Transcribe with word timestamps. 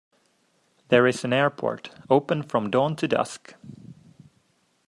There 0.87 1.05
is 1.05 1.23
an 1.23 1.31
airport, 1.31 1.91
open 2.09 2.41
from 2.41 2.71
dawn 2.71 2.95
to 2.95 3.07
dusk. 3.07 3.53